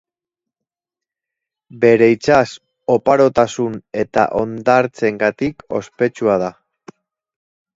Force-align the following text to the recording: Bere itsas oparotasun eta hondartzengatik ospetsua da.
Bere 1.83 2.07
itsas 2.13 2.47
oparotasun 2.95 3.75
eta 4.05 4.25
hondartzengatik 4.41 5.63
ospetsua 5.83 6.41
da. 6.47 6.53